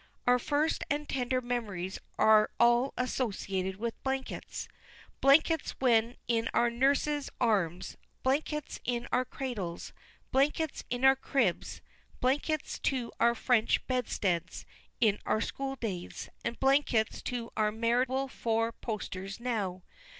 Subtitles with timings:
[0.25, 4.67] Our first and tender memories are all associated with blankets:
[5.19, 9.93] blankets when in our nurses' arms, blankets in our cradles,
[10.31, 11.81] blankets in our cribs,
[12.19, 14.65] blankets to our French bedsteads
[14.99, 19.83] in our schooldays, and blankets to our marital four posters now.